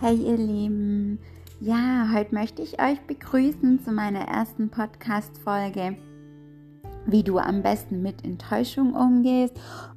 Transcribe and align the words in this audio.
Hey 0.00 0.14
ihr 0.14 0.36
Lieben, 0.36 1.18
ja, 1.58 2.08
heute 2.14 2.32
möchte 2.32 2.62
ich 2.62 2.80
euch 2.80 3.00
begrüßen 3.08 3.82
zu 3.82 3.90
meiner 3.90 4.28
ersten 4.28 4.70
Podcast-Folge, 4.70 5.96
wie 7.06 7.24
du 7.24 7.38
am 7.38 7.62
besten 7.64 8.00
mit 8.00 8.24
Enttäuschung 8.24 8.94
umgehst. 8.94 9.54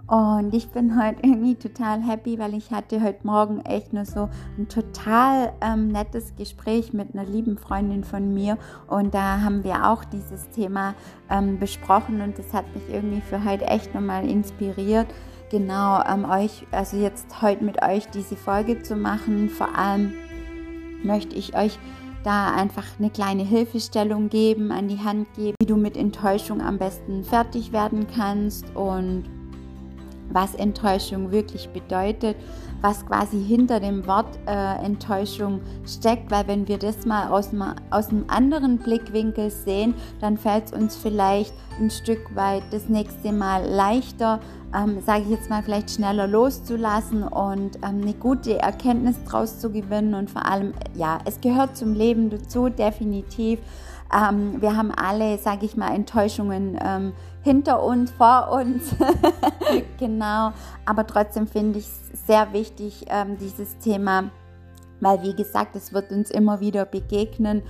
Und 0.07 0.55
ich 0.55 0.69
bin 0.69 0.99
heute 0.99 1.19
irgendwie 1.21 1.53
total 1.53 2.01
happy, 2.01 2.39
weil 2.39 2.55
ich 2.55 2.71
hatte 2.71 2.99
heute 3.03 3.27
Morgen 3.27 3.61
echt 3.61 3.93
nur 3.93 4.05
so 4.05 4.27
ein 4.57 4.67
total 4.67 5.53
ähm, 5.61 5.89
nettes 5.89 6.35
Gespräch 6.35 6.93
mit 6.93 7.13
einer 7.13 7.29
lieben 7.29 7.59
Freundin 7.59 8.03
von 8.03 8.33
mir. 8.33 8.57
Und 8.87 9.13
da 9.13 9.41
haben 9.41 9.63
wir 9.63 9.87
auch 9.87 10.03
dieses 10.03 10.49
Thema 10.49 10.95
ähm, 11.29 11.59
besprochen 11.59 12.21
und 12.21 12.39
das 12.39 12.51
hat 12.55 12.65
mich 12.73 12.89
irgendwie 12.91 13.21
für 13.21 13.45
heute 13.45 13.65
echt 13.67 13.93
nochmal 13.93 14.27
inspiriert 14.27 15.05
genau 15.51 16.01
ähm, 16.07 16.25
euch, 16.25 16.65
also 16.71 16.97
jetzt 16.97 17.41
heute 17.41 17.63
mit 17.63 17.83
euch 17.83 18.07
diese 18.07 18.35
Folge 18.35 18.81
zu 18.81 18.95
machen. 18.95 19.49
Vor 19.49 19.77
allem 19.77 20.13
möchte 21.03 21.35
ich 21.35 21.55
euch 21.55 21.77
da 22.23 22.53
einfach 22.53 22.85
eine 22.97 23.09
kleine 23.09 23.43
Hilfestellung 23.43 24.29
geben, 24.29 24.71
an 24.71 24.87
die 24.87 24.99
Hand 24.99 25.27
geben, 25.35 25.55
wie 25.61 25.67
du 25.67 25.75
mit 25.75 25.97
Enttäuschung 25.97 26.61
am 26.61 26.77
besten 26.77 27.23
fertig 27.23 27.71
werden 27.71 28.07
kannst 28.15 28.65
und 28.75 29.25
was 30.33 30.55
Enttäuschung 30.55 31.31
wirklich 31.31 31.69
bedeutet, 31.69 32.35
was 32.81 33.05
quasi 33.05 33.43
hinter 33.43 33.79
dem 33.79 34.05
Wort 34.07 34.39
äh, 34.47 34.83
Enttäuschung 34.83 35.61
steckt, 35.85 36.31
weil 36.31 36.47
wenn 36.47 36.67
wir 36.67 36.77
das 36.77 37.05
mal 37.05 37.29
aus, 37.29 37.51
aus 37.91 38.09
einem 38.09 38.25
anderen 38.27 38.77
Blickwinkel 38.77 39.51
sehen, 39.51 39.93
dann 40.19 40.37
fällt 40.37 40.65
es 40.65 40.73
uns 40.73 40.95
vielleicht 40.95 41.53
ein 41.79 41.91
Stück 41.91 42.35
weit 42.35 42.63
das 42.71 42.89
nächste 42.89 43.31
Mal 43.31 43.65
leichter, 43.65 44.39
ähm, 44.75 45.01
sage 45.05 45.23
ich 45.23 45.29
jetzt 45.29 45.49
mal, 45.49 45.61
vielleicht 45.61 45.91
schneller 45.91 46.27
loszulassen 46.27 47.23
und 47.23 47.77
ähm, 47.77 48.01
eine 48.01 48.13
gute 48.13 48.59
Erkenntnis 48.59 49.15
daraus 49.25 49.59
zu 49.59 49.71
gewinnen 49.71 50.15
und 50.15 50.29
vor 50.29 50.45
allem, 50.45 50.73
ja, 50.95 51.19
es 51.25 51.39
gehört 51.41 51.77
zum 51.77 51.93
Leben 51.93 52.29
dazu, 52.29 52.69
definitiv. 52.69 53.59
Ähm, 54.13 54.61
wir 54.61 54.75
haben 54.75 54.91
alle, 54.91 55.37
sage 55.37 55.65
ich 55.65 55.77
mal, 55.77 55.93
Enttäuschungen 55.93 56.77
ähm, 56.83 57.13
hinter 57.41 57.83
uns, 57.83 58.11
vor 58.11 58.51
uns. 58.51 58.95
genau. 59.99 60.51
Aber 60.85 61.07
trotzdem 61.07 61.47
finde 61.47 61.79
ich 61.79 61.85
es 61.85 62.27
sehr 62.27 62.53
wichtig, 62.53 63.05
ähm, 63.09 63.37
dieses 63.37 63.77
Thema, 63.79 64.31
weil 64.99 65.23
wie 65.23 65.35
gesagt, 65.35 65.75
es 65.75 65.93
wird 65.93 66.11
uns 66.11 66.29
immer 66.29 66.59
wieder 66.59 66.85
begegnen. 66.85 67.63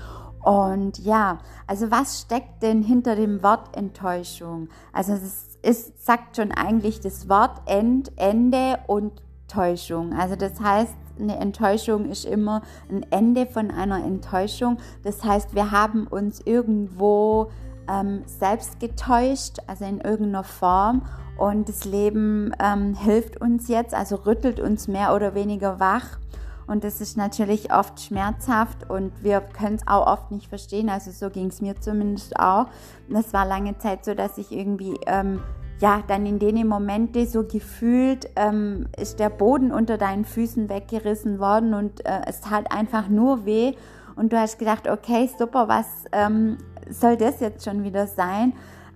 Und 0.44 0.98
ja, 1.00 1.38
also 1.68 1.92
was 1.92 2.22
steckt 2.22 2.64
denn 2.64 2.82
hinter 2.82 3.16
dem 3.16 3.44
Wort 3.44 3.76
Enttäuschung? 3.78 4.70
Also 4.92 5.14
es 5.14 5.60
ist, 5.62 6.04
sagt 6.04 6.38
schon 6.38 6.52
eigentlich 6.52 7.00
das 7.00 7.30
Wort 7.30 7.62
End, 7.68 8.12
Ende 8.18 8.80
und 8.88 9.22
Täuschung. 9.48 10.14
Also 10.14 10.36
das 10.36 10.60
heißt, 10.60 10.96
eine 11.22 11.38
Enttäuschung 11.38 12.10
ist 12.10 12.26
immer 12.26 12.62
ein 12.90 13.06
Ende 13.12 13.46
von 13.46 13.72
einer 13.72 14.04
Enttäuschung. 14.04 14.78
Das 15.04 15.24
heißt, 15.24 15.56
wir 15.56 15.72
haben 15.72 16.08
uns 16.08 16.42
irgendwo 16.46 17.52
ähm, 17.90 18.24
selbst 18.26 18.80
getäuscht, 18.80 19.58
also 19.68 19.86
in 19.86 20.00
irgendeiner 20.02 20.44
Form. 20.44 21.04
Und 21.38 21.70
das 21.70 21.86
Leben 21.86 22.54
ähm, 22.60 22.94
hilft 22.94 23.42
uns 23.42 23.68
jetzt, 23.68 23.94
also 23.94 24.16
rüttelt 24.16 24.60
uns 24.60 24.88
mehr 24.88 25.16
oder 25.16 25.34
weniger 25.34 25.80
wach. 25.80 26.20
Und 26.68 26.84
das 26.84 27.02
ist 27.02 27.18
natürlich 27.18 27.74
oft 27.74 28.00
schmerzhaft 28.00 28.90
und 28.90 29.24
wir 29.24 29.42
können 29.42 29.76
es 29.76 29.88
auch 29.88 30.08
oft 30.08 30.32
nicht 30.32 30.48
verstehen. 30.48 30.90
Also 30.90 31.12
so 31.12 31.30
ging 31.30 31.48
es 31.48 31.60
mir 31.60 31.80
zumindest 31.82 32.40
auch. 32.40 32.68
Das 33.10 33.34
war 33.34 33.46
lange 33.46 33.78
Zeit 33.80 34.06
so, 34.06 34.14
dass 34.14 34.38
ich 34.38 34.52
irgendwie 34.52 34.98
ähm, 35.06 35.42
ja, 35.82 36.04
dann 36.08 36.28
in 36.28 36.38
den 36.38 36.68
Momenten 36.68 37.28
so 37.28 37.44
gefühlt, 37.44 38.30
ähm, 38.36 38.86
ist 39.00 39.20
der 39.20 39.32
Boden 39.32 39.72
unter 39.72 39.98
deinen 39.98 40.26
Füßen 40.26 40.70
weggerissen 40.70 41.40
worden 41.40 41.74
und 41.74 42.06
äh, 42.06 42.22
es 42.28 42.42
tat 42.42 42.72
einfach 42.72 43.10
nur 43.10 43.46
weh. 43.46 43.74
Und 44.16 44.32
du 44.32 44.40
hast 44.40 44.60
gedacht, 44.60 44.88
okay, 44.88 45.28
super, 45.40 45.68
was 45.68 45.88
ähm, 46.12 46.60
soll 46.88 47.18
das 47.18 47.40
jetzt 47.40 47.66
schon 47.66 47.84
wieder 47.84 48.06
sein? 48.06 48.54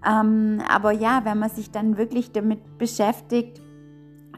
Ähm, 0.07 0.61
aber 0.69 0.91
ja, 0.91 1.21
wenn 1.23 1.39
man 1.39 1.49
sich 1.49 1.71
dann 1.71 1.97
wirklich 1.97 2.31
damit 2.31 2.77
beschäftigt, 2.77 3.63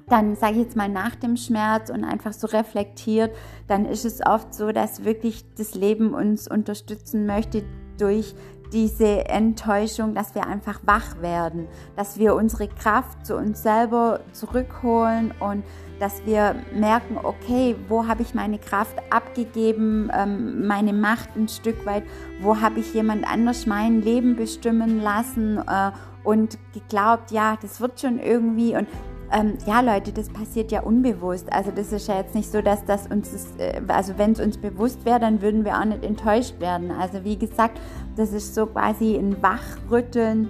dann 0.07 0.38
sage 0.38 0.53
ich 0.53 0.59
jetzt 0.59 0.77
mal 0.77 0.88
nach 0.88 1.16
dem 1.16 1.35
Schmerz 1.35 1.89
und 1.89 2.05
einfach 2.05 2.31
so 2.31 2.47
reflektiert, 2.47 3.35
dann 3.67 3.85
ist 3.85 4.05
es 4.05 4.25
oft 4.25 4.53
so, 4.53 4.71
dass 4.71 5.03
wirklich 5.03 5.44
das 5.55 5.75
Leben 5.75 6.13
uns 6.13 6.47
unterstützen 6.47 7.25
möchte 7.25 7.63
durch 7.97 8.35
diese 8.72 9.25
Enttäuschung, 9.28 10.13
dass 10.13 10.35
wir 10.35 10.45
einfach 10.45 10.79
wach 10.83 11.22
werden, 11.22 11.67
dass 11.95 12.17
wir 12.17 12.35
unsere 12.35 12.67
Kraft 12.67 13.25
zu 13.25 13.35
uns 13.35 13.63
selber 13.63 14.22
zurückholen 14.33 15.33
und 15.39 15.63
dass 16.00 16.25
wir 16.25 16.55
merken, 16.73 17.17
okay, 17.22 17.75
wo 17.88 18.07
habe 18.07 18.22
ich 18.22 18.35
meine 18.35 18.59
Kraft 18.59 18.95
abgegeben, 19.09 20.11
ähm, 20.13 20.67
meine 20.67 20.94
Macht 20.94 21.35
ein 21.35 21.47
Stück 21.47 21.85
weit, 21.85 22.03
wo 22.41 22.61
habe 22.61 22.79
ich 22.79 22.94
jemand 22.94 23.27
anders 23.27 23.66
mein 23.66 24.01
Leben 24.01 24.35
bestimmen 24.35 25.01
lassen 25.01 25.57
äh, 25.57 25.91
und 26.23 26.57
geglaubt, 26.73 27.31
ja, 27.31 27.57
das 27.61 27.81
wird 27.81 28.00
schon 28.00 28.19
irgendwie 28.19 28.75
und 28.75 28.88
ähm, 29.31 29.57
ja, 29.65 29.81
Leute, 29.81 30.11
das 30.11 30.29
passiert 30.29 30.71
ja 30.71 30.81
unbewusst. 30.81 31.51
Also 31.51 31.71
das 31.71 31.91
ist 31.91 32.07
ja 32.07 32.17
jetzt 32.17 32.35
nicht 32.35 32.51
so, 32.51 32.61
dass 32.61 32.85
das 32.85 33.07
uns, 33.07 33.33
ist, 33.33 33.59
äh, 33.59 33.81
also 33.88 34.17
wenn 34.17 34.31
es 34.31 34.39
uns 34.39 34.57
bewusst 34.57 35.05
wäre, 35.05 35.19
dann 35.19 35.41
würden 35.41 35.65
wir 35.65 35.77
auch 35.77 35.85
nicht 35.85 36.03
enttäuscht 36.03 36.59
werden. 36.59 36.91
Also 36.91 37.23
wie 37.23 37.38
gesagt, 37.38 37.79
das 38.15 38.31
ist 38.31 38.55
so 38.55 38.65
quasi 38.65 39.15
ein 39.15 39.41
Wachrütteln, 39.41 40.47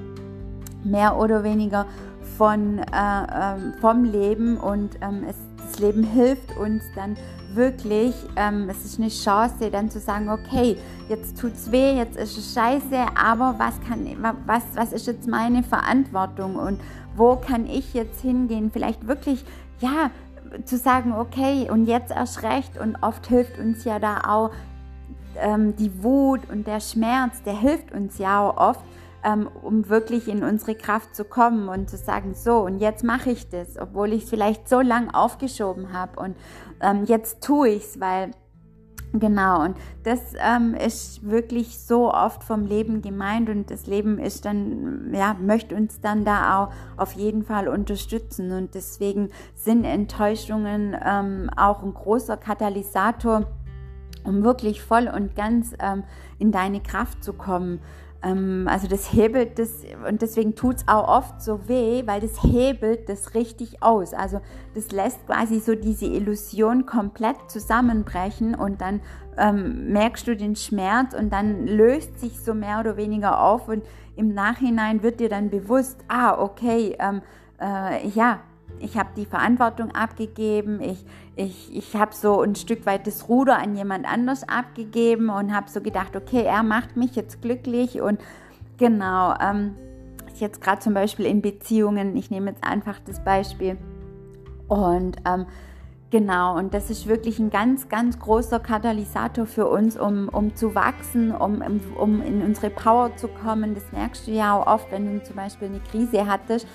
mehr 0.83 1.17
oder 1.17 1.43
weniger 1.43 1.85
von, 2.38 2.79
äh, 2.79 2.83
ähm, 2.93 3.73
vom 3.81 4.03
Leben 4.03 4.57
und 4.57 4.91
ähm, 5.01 5.25
es, 5.27 5.35
Leben 5.79 6.03
hilft 6.03 6.55
uns 6.57 6.83
dann 6.95 7.15
wirklich, 7.53 8.13
ähm, 8.35 8.69
es 8.69 8.85
ist 8.85 8.99
eine 8.99 9.09
Chance, 9.09 9.71
dann 9.71 9.89
zu 9.89 9.99
sagen, 9.99 10.29
okay, 10.29 10.77
jetzt 11.09 11.39
tut's 11.39 11.71
weh, 11.71 11.95
jetzt 11.97 12.17
ist 12.17 12.38
es 12.38 12.53
scheiße, 12.53 13.05
aber 13.15 13.55
was 13.57 13.79
kann, 13.88 14.05
was, 14.45 14.63
was 14.75 14.93
ist 14.93 15.07
jetzt 15.07 15.27
meine 15.27 15.63
Verantwortung 15.63 16.55
und 16.55 16.79
wo 17.15 17.35
kann 17.35 17.65
ich 17.65 17.93
jetzt 17.93 18.21
hingehen? 18.21 18.69
Vielleicht 18.71 19.07
wirklich, 19.07 19.43
ja, 19.79 20.11
zu 20.65 20.77
sagen, 20.77 21.13
okay, 21.13 21.69
und 21.69 21.85
jetzt 21.85 22.11
erst 22.11 22.44
recht 22.44 22.77
und 22.77 22.97
oft 23.01 23.27
hilft 23.27 23.57
uns 23.59 23.83
ja 23.83 23.99
da 23.99 24.21
auch 24.27 24.51
ähm, 25.39 25.75
die 25.75 26.03
Wut 26.03 26.41
und 26.49 26.67
der 26.67 26.79
Schmerz, 26.79 27.41
der 27.44 27.59
hilft 27.59 27.91
uns 27.91 28.17
ja 28.17 28.41
auch 28.41 28.57
oft, 28.57 28.81
ähm, 29.27 29.49
um 29.61 29.89
wirklich 29.89 30.29
in 30.29 30.43
unsere 30.43 30.75
Kraft 30.75 31.13
zu 31.13 31.25
kommen 31.25 31.67
und 31.67 31.89
zu 31.89 31.97
sagen, 31.97 32.33
so, 32.33 32.59
und 32.59 32.79
jetzt 32.79 33.03
mache 33.03 33.31
ich 33.31 33.49
das, 33.49 33.77
obwohl 33.77 34.13
ich 34.13 34.23
es 34.23 34.29
vielleicht 34.29 34.69
so 34.69 34.79
lange 34.79 35.13
aufgeschoben 35.13 35.91
habe 35.91 36.19
und 36.19 36.38
ähm, 36.81 37.03
jetzt 37.05 37.43
tue 37.43 37.69
ich 37.69 37.83
es, 37.83 37.99
weil 37.99 38.31
Genau, 39.13 39.63
und 39.63 39.77
das 40.03 40.19
ähm, 40.38 40.73
ist 40.73 41.25
wirklich 41.27 41.79
so 41.79 42.13
oft 42.13 42.43
vom 42.43 42.65
Leben 42.65 43.01
gemeint 43.01 43.49
und 43.49 43.71
das 43.71 43.88
Leben 43.88 44.19
ist 44.19 44.43
dann, 44.43 45.13
ja, 45.13 45.33
möchte 45.33 45.75
uns 45.75 46.01
dann 46.01 46.25
da 46.25 46.59
auch 46.59 46.73
auf 46.97 47.13
jeden 47.13 47.44
Fall 47.44 47.69
unterstützen 47.69 48.51
und 48.51 48.75
deswegen 48.75 49.29
sind 49.55 49.85
Enttäuschungen 49.85 50.95
ähm, 51.03 51.49
auch 51.55 51.83
ein 51.83 51.94
großer 51.94 52.35
Katalysator, 52.35 53.47
um 54.25 54.44
wirklich 54.44 54.81
voll 54.81 55.07
und 55.07 55.38
ganz 55.38 55.73
ähm, 55.79 56.03
in 56.38 56.51
deine 56.51 56.81
Kraft 56.81 57.23
zu 57.23 57.31
kommen. 57.31 57.79
Ähm, 58.23 58.67
also 58.69 58.88
das 58.88 59.13
hebelt 59.13 59.59
das, 59.59 59.83
und 60.07 60.22
deswegen 60.22 60.55
tut 60.55 60.78
es 60.78 60.88
auch 60.88 61.07
oft 61.07 61.41
so 61.41 61.67
weh, 61.67 62.03
weil 62.05 62.22
das 62.22 62.44
hebelt 62.44 63.09
das 63.09 63.33
richtig 63.33 63.83
aus. 63.83 64.13
Also 64.13 64.41
das 64.75 64.91
lässt 64.91 65.25
quasi 65.25 65.59
so 65.59 65.75
diese 65.75 66.05
Illusion 66.05 66.85
komplett 66.85 67.38
zusammenbrechen 67.47 68.56
und 68.56 68.81
dann 68.81 69.01
ähm, 69.38 69.91
merkst 69.91 70.27
du 70.27 70.35
den 70.35 70.56
Schmerz 70.56 71.13
und 71.13 71.31
dann 71.31 71.67
löst 71.67 72.19
sich 72.19 72.39
so 72.39 72.53
mehr 72.53 72.79
oder 72.79 72.97
weniger 72.97 73.41
auf 73.41 73.67
und 73.67 73.83
im 74.16 74.33
Nachhinein 74.33 75.03
wird 75.03 75.19
dir 75.19 75.29
dann 75.29 75.50
bewusst, 75.50 76.03
ah, 76.07 76.41
okay, 76.41 76.95
ähm, 77.00 77.22
äh, 77.61 78.07
ja, 78.09 78.39
ich 78.79 78.97
habe 78.97 79.09
die 79.15 79.25
Verantwortung 79.25 79.91
abgegeben, 79.91 80.81
ich, 80.81 81.06
ich, 81.35 81.75
ich 81.75 81.95
habe 81.95 82.13
so 82.13 82.41
ein 82.41 82.56
Stück 82.56 82.85
weit 82.85 83.07
das 83.07 83.27
Ruder 83.29 83.57
an 83.57 83.75
jemand 83.75 84.12
anders 84.12 84.47
abgegeben 84.47 85.29
und 85.29 85.56
habe 85.56 85.69
so 85.69 85.81
gedacht, 85.81 86.15
okay, 86.15 86.44
er 86.44 86.63
macht 86.63 86.95
mich 86.95 87.15
jetzt 87.15 87.41
glücklich. 87.41 88.01
Und 88.01 88.19
genau, 88.77 89.33
ähm, 89.39 89.75
jetzt 90.35 90.62
gerade 90.62 90.79
zum 90.79 90.94
Beispiel 90.94 91.25
in 91.25 91.41
Beziehungen, 91.41 92.15
ich 92.15 92.31
nehme 92.31 92.51
jetzt 92.51 92.63
einfach 92.63 93.00
das 93.06 93.24
Beispiel. 93.24 93.77
Und 94.68 95.18
ähm, 95.25 95.45
Genau, 96.09 96.57
und 96.57 96.74
das 96.74 96.89
ist 96.89 97.07
wirklich 97.07 97.38
ein 97.38 97.50
ganz, 97.50 97.89
ganz 97.89 98.18
großer 98.18 98.62
Katalysator 98.62 99.45
für 99.45 99.68
uns, 99.68 100.00
um, 100.00 100.29
um 100.29 100.56
zu 100.56 100.74
wachsen, 100.74 101.31
um, 101.31 101.62
um 101.97 102.21
in 102.21 102.41
unsere 102.41 102.69
Power 102.69 103.13
zu 103.18 103.27
kommen. 103.27 103.75
Das 103.75 103.91
merkst 103.91 104.25
du 104.25 104.31
ja 104.31 104.56
auch 104.56 104.68
oft, 104.68 104.89
wenn 104.89 105.19
du 105.19 105.24
zum 105.24 105.35
Beispiel 105.35 105.68
eine 105.68 105.81
Krise 105.81 106.25
hattest 106.25 106.65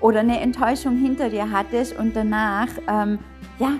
oder 0.00 0.20
eine 0.20 0.40
Enttäuschung 0.40 0.96
hinter 0.96 1.28
dir 1.28 1.50
hattest 1.50 1.98
und 1.98 2.16
danach, 2.16 2.68
ähm, 2.88 3.18
ja, 3.58 3.72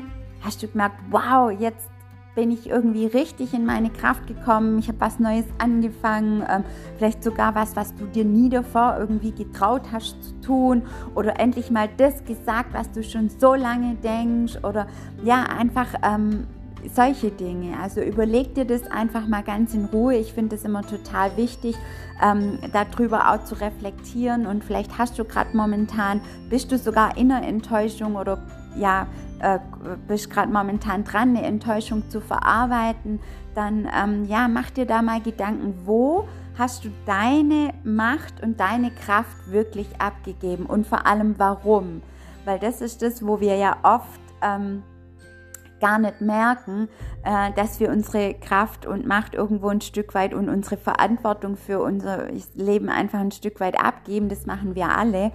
hast 0.43 0.63
du 0.63 0.69
gemerkt, 0.69 0.97
wow, 1.11 1.51
jetzt 1.51 1.89
bin 2.35 2.51
ich 2.51 2.69
irgendwie 2.69 3.07
richtig 3.07 3.55
in 3.55 3.67
meine 3.67 3.91
Kraft 3.91 4.27
gekommen, 4.27 4.79
ich 4.79 4.89
habe 4.89 5.01
was 5.01 5.19
Neues 5.19 5.47
angefangen, 5.59 6.45
ähm, 6.49 6.65
vielleicht 6.97 7.25
sogar 7.25 7.55
was, 7.55 7.75
was 7.77 7.95
du 7.95 8.07
dir 8.07 8.25
nie 8.25 8.49
davor 8.49 8.97
irgendwie 8.99 9.33
getraut 9.33 9.83
hast 9.93 10.23
zu 10.23 10.41
tun 10.41 10.83
oder 11.15 11.41
endlich 11.41 11.71
mal 11.71 11.89
das 11.97 12.25
gesagt, 12.25 12.73
was 12.73 12.91
du 12.93 13.03
schon 13.03 13.29
so 13.29 13.55
lange 13.55 13.97
denkst 13.97 14.59
oder 14.63 14.87
ja, 15.25 15.43
einfach 15.43 15.89
ähm, 16.03 16.47
solche 16.95 17.31
Dinge. 17.31 17.79
Also 17.81 18.01
überleg 18.01 18.55
dir 18.55 18.65
das 18.65 18.91
einfach 18.91 19.27
mal 19.27 19.43
ganz 19.43 19.75
in 19.75 19.87
Ruhe. 19.87 20.17
Ich 20.17 20.33
finde 20.33 20.57
es 20.57 20.65
immer 20.65 20.83
total 20.83 21.37
wichtig, 21.37 21.77
ähm, 22.23 22.59
darüber 22.73 23.33
auch 23.33 23.45
zu 23.45 23.55
reflektieren. 23.55 24.47
Und 24.47 24.65
vielleicht 24.65 24.99
hast 24.99 25.19
du 25.19 25.25
gerade 25.25 25.57
momentan, 25.57 26.21
bist 26.49 26.73
du 26.73 26.79
sogar 26.79 27.17
in 27.17 27.31
einer 27.31 27.47
Enttäuschung 27.47 28.17
oder 28.17 28.39
ja, 28.77 29.07
äh, 29.41 29.59
bist 30.07 30.31
gerade 30.31 30.53
momentan 30.53 31.05
dran, 31.05 31.37
eine 31.37 31.43
Enttäuschung 31.43 32.09
zu 32.11 32.21
verarbeiten. 32.21 33.21
Dann 33.55 33.89
ähm, 33.97 34.25
ja, 34.27 34.49
mach 34.49 34.71
dir 34.71 34.87
da 34.87 35.03
mal 35.03 35.21
Gedanken, 35.21 35.75
wo 35.85 36.29
hast 36.59 36.85
du 36.85 36.91
deine 37.07 37.73
Macht 37.85 38.43
und 38.43 38.61
deine 38.61 38.91
Kraft 38.91 39.51
wirklich 39.51 39.89
abgegeben 39.99 40.67
und 40.67 40.87
vor 40.87 41.07
allem 41.07 41.35
warum? 41.39 42.03
Weil 42.45 42.59
das 42.59 42.81
ist 42.81 43.03
das, 43.03 43.27
wo 43.27 43.41
wir 43.41 43.57
ja 43.57 43.77
oft 43.83 44.21
ähm, 44.43 44.83
gar 45.81 45.99
nicht 45.99 46.21
merken, 46.21 46.89
äh, 47.25 47.53
dass 47.53 47.81
wir 47.81 47.91
unsere 47.91 48.35
Kraft 48.35 48.87
und 48.87 49.07
Macht 49.07 49.35
irgendwo 49.35 49.69
ein 49.69 49.81
Stück 49.81 50.15
weit 50.15 50.35
und 50.35 50.49
unsere 50.49 50.77
Verantwortung 50.77 51.57
für 51.57 51.81
unser 51.81 52.29
Leben 52.55 52.89
einfach 52.89 53.19
ein 53.19 53.33
Stück 53.33 53.61
weit 53.61 53.83
abgeben. 53.83 54.29
Das 54.29 54.47
machen 54.47 54.75
wir 54.75 54.97
alle. 54.97 55.33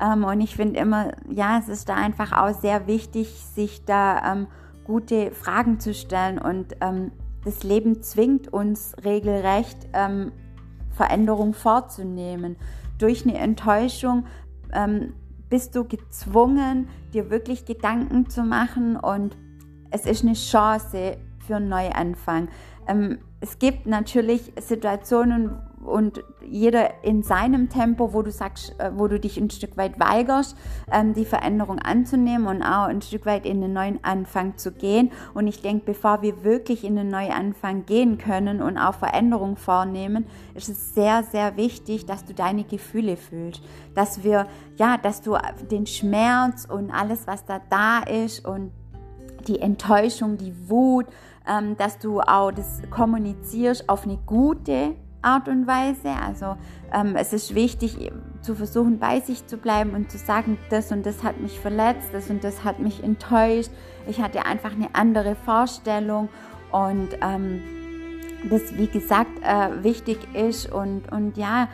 Ähm, 0.00 0.24
und 0.24 0.40
ich 0.40 0.56
finde 0.56 0.80
immer, 0.80 1.12
ja, 1.28 1.58
es 1.58 1.68
ist 1.68 1.88
da 1.88 1.94
einfach 1.94 2.32
auch 2.32 2.58
sehr 2.58 2.86
wichtig, 2.86 3.28
sich 3.54 3.84
da 3.84 4.32
ähm, 4.32 4.46
gute 4.84 5.32
Fragen 5.32 5.80
zu 5.80 5.92
stellen. 5.92 6.38
Und 6.38 6.76
ähm, 6.80 7.12
das 7.44 7.62
Leben 7.62 8.02
zwingt 8.02 8.52
uns 8.52 8.94
regelrecht, 9.04 9.88
Veränderung 10.90 11.54
vorzunehmen. 11.54 12.56
Durch 12.98 13.24
eine 13.24 13.38
Enttäuschung 13.38 14.26
bist 15.48 15.74
du 15.74 15.84
gezwungen, 15.84 16.88
dir 17.14 17.30
wirklich 17.30 17.64
Gedanken 17.64 18.28
zu 18.28 18.42
machen 18.42 18.96
und 18.96 19.36
es 19.90 20.06
ist 20.06 20.24
eine 20.24 20.34
Chance 20.34 21.18
für 21.46 21.56
einen 21.56 21.68
Neuanfang. 21.68 22.48
Ähm, 22.86 23.18
es 23.40 23.58
gibt 23.58 23.86
natürlich 23.86 24.52
Situationen 24.60 25.58
und 25.84 26.24
jeder 26.44 27.04
in 27.04 27.22
seinem 27.22 27.68
Tempo, 27.68 28.12
wo 28.12 28.22
du 28.22 28.30
sagst, 28.30 28.74
äh, 28.78 28.90
wo 28.94 29.06
du 29.06 29.20
dich 29.20 29.38
ein 29.38 29.50
Stück 29.50 29.76
weit 29.76 30.00
weigerst, 30.00 30.56
ähm, 30.90 31.14
die 31.14 31.24
Veränderung 31.24 31.78
anzunehmen 31.78 32.46
und 32.46 32.62
auch 32.62 32.88
ein 32.88 33.00
Stück 33.00 33.26
weit 33.26 33.46
in 33.46 33.60
den 33.60 33.72
neuen 33.72 34.02
Anfang 34.02 34.56
zu 34.56 34.72
gehen. 34.72 35.12
Und 35.34 35.46
ich 35.46 35.62
denke, 35.62 35.84
bevor 35.86 36.22
wir 36.22 36.42
wirklich 36.42 36.84
in 36.84 36.96
den 36.96 37.08
neuen 37.08 37.32
Anfang 37.32 37.86
gehen 37.86 38.18
können 38.18 38.60
und 38.60 38.76
auch 38.76 38.94
Veränderung 38.94 39.56
vornehmen, 39.56 40.26
ist 40.54 40.68
es 40.68 40.94
sehr, 40.94 41.22
sehr 41.22 41.56
wichtig, 41.56 42.06
dass 42.06 42.24
du 42.24 42.34
deine 42.34 42.64
Gefühle 42.64 43.16
fühlst, 43.16 43.62
dass 43.94 44.24
wir, 44.24 44.46
ja, 44.76 44.98
dass 44.98 45.22
du 45.22 45.36
den 45.70 45.86
Schmerz 45.86 46.64
und 46.64 46.90
alles, 46.90 47.26
was 47.26 47.44
da 47.44 47.60
da 47.70 48.00
ist 48.00 48.46
und 48.46 48.72
die 49.48 49.60
Enttäuschung, 49.60 50.36
die 50.36 50.54
Wut, 50.68 51.06
ähm, 51.48 51.76
dass 51.76 51.98
du 51.98 52.20
auch 52.20 52.50
das 52.50 52.82
kommunizierst 52.90 53.88
auf 53.88 54.04
eine 54.04 54.18
gute 54.26 54.94
Art 55.22 55.48
und 55.48 55.66
Weise. 55.66 56.10
Also 56.24 56.56
ähm, 56.92 57.16
es 57.16 57.32
ist 57.32 57.54
wichtig 57.54 58.12
zu 58.40 58.54
versuchen, 58.54 58.98
bei 58.98 59.20
sich 59.20 59.46
zu 59.46 59.56
bleiben 59.56 59.94
und 59.94 60.10
zu 60.10 60.18
sagen, 60.18 60.58
das 60.70 60.92
und 60.92 61.04
das 61.04 61.22
hat 61.22 61.40
mich 61.40 61.58
verletzt, 61.58 62.08
das 62.12 62.30
und 62.30 62.44
das 62.44 62.64
hat 62.64 62.78
mich 62.78 63.02
enttäuscht. 63.02 63.70
Ich 64.06 64.20
hatte 64.20 64.46
einfach 64.46 64.72
eine 64.72 64.94
andere 64.94 65.34
Vorstellung 65.34 66.28
und 66.70 67.08
ähm, 67.20 67.62
das, 68.48 68.76
wie 68.76 68.86
gesagt, 68.86 69.30
äh, 69.42 69.82
wichtig 69.82 70.18
ist 70.34 70.70
und, 70.70 71.10
und 71.10 71.36
ja, 71.36 71.68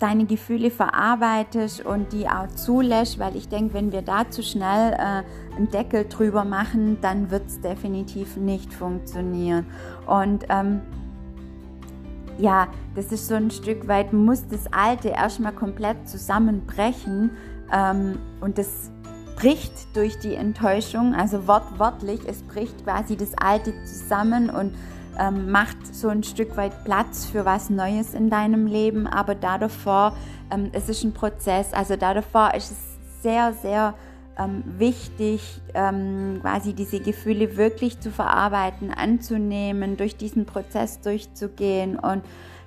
deine 0.00 0.24
Gefühle 0.24 0.70
verarbeitest 0.70 1.84
und 1.84 2.12
die 2.12 2.26
auch 2.26 2.48
zulässt, 2.48 3.18
weil 3.18 3.36
ich 3.36 3.48
denke, 3.48 3.74
wenn 3.74 3.92
wir 3.92 4.02
da 4.02 4.28
zu 4.28 4.42
schnell 4.42 4.94
äh, 4.94 5.56
einen 5.56 5.70
Deckel 5.70 6.06
drüber 6.08 6.44
machen, 6.44 6.98
dann 7.00 7.30
wird 7.30 7.46
es 7.46 7.60
definitiv 7.60 8.36
nicht 8.36 8.72
funktionieren. 8.72 9.66
Und 10.06 10.46
ähm, 10.48 10.80
ja, 12.38 12.68
das 12.94 13.12
ist 13.12 13.28
so 13.28 13.34
ein 13.34 13.50
Stück 13.50 13.86
weit, 13.86 14.12
muss 14.12 14.48
das 14.48 14.72
Alte 14.72 15.10
erstmal 15.10 15.52
komplett 15.52 16.08
zusammenbrechen 16.08 17.30
ähm, 17.72 18.18
und 18.40 18.56
das 18.56 18.90
bricht 19.36 19.94
durch 19.94 20.18
die 20.18 20.34
Enttäuschung, 20.34 21.14
also 21.14 21.46
wortwörtlich, 21.46 22.20
es 22.26 22.42
bricht 22.42 22.84
quasi 22.84 23.16
das 23.16 23.32
Alte 23.38 23.72
zusammen 23.84 24.50
und 24.50 24.74
ähm, 25.20 25.50
macht 25.50 25.94
so 25.94 26.08
ein 26.08 26.22
Stück 26.22 26.56
weit 26.56 26.84
Platz 26.84 27.26
für 27.26 27.44
was 27.44 27.68
Neues 27.68 28.14
in 28.14 28.30
deinem 28.30 28.66
Leben, 28.66 29.06
aber 29.06 29.34
da 29.34 29.58
davor, 29.58 30.16
ähm, 30.50 30.70
es 30.72 30.88
ist 30.88 31.04
ein 31.04 31.12
Prozess, 31.12 31.74
also 31.74 31.96
da 31.96 32.14
davor 32.14 32.54
ist 32.54 32.72
es 32.72 33.22
sehr, 33.22 33.52
sehr 33.52 33.94
ähm, 34.38 34.64
wichtig, 34.78 35.60
ähm, 35.74 36.38
quasi 36.40 36.72
diese 36.72 37.00
Gefühle 37.00 37.56
wirklich 37.58 38.00
zu 38.00 38.10
verarbeiten, 38.10 38.90
anzunehmen, 38.92 39.98
durch 39.98 40.16
diesen 40.16 40.46
Prozess 40.46 41.00
durchzugehen 41.00 41.98
und 41.98 42.22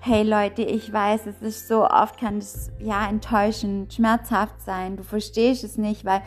hey 0.06 0.24
Leute, 0.24 0.64
ich 0.64 0.92
weiß, 0.92 1.28
es 1.28 1.42
ist 1.42 1.70
so 1.70 1.88
oft 1.88 2.20
kann 2.20 2.38
es 2.38 2.70
ja 2.80 3.08
enttäuschend, 3.08 3.94
schmerzhaft 3.94 4.62
sein. 4.62 4.98
Du 4.98 5.04
verstehst 5.04 5.64
es 5.64 5.78
nicht, 5.78 6.04
weil 6.04 6.22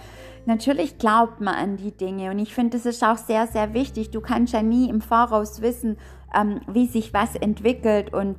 natürlich 0.46 0.96
glaubt 0.96 1.42
man 1.42 1.54
an 1.54 1.76
die 1.76 1.94
Dinge 1.94 2.30
und 2.30 2.38
ich 2.38 2.54
finde, 2.54 2.78
es 2.78 2.86
ist 2.86 3.04
auch 3.04 3.18
sehr, 3.18 3.46
sehr 3.46 3.74
wichtig. 3.74 4.10
Du 4.10 4.22
kannst 4.22 4.54
ja 4.54 4.62
nie 4.62 4.88
im 4.88 5.02
Voraus 5.02 5.60
wissen, 5.60 5.98
ähm, 6.34 6.60
wie 6.72 6.86
sich 6.86 7.12
was 7.14 7.34
entwickelt 7.34 8.12
und 8.12 8.36